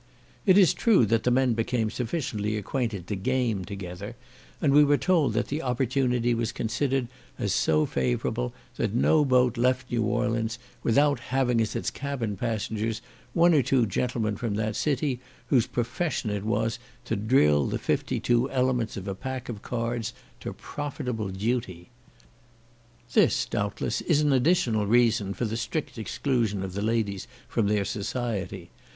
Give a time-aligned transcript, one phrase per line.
[0.47, 4.15] It is true that the men became sufficiently acquainted to game together,
[4.59, 9.59] and we were told that the opportunity was considered as so favourable, that no boat
[9.59, 13.03] left New Orleans without having as cabin passengers
[13.35, 15.19] one or two gentlemen from that city
[15.49, 20.13] whose profession it was to drill the fifty two elements of a pack of cards
[20.39, 21.91] to profitable duty.
[23.13, 27.85] This doubtless is an additional reason for the strict exclusion of the ladies from their
[27.85, 28.71] society.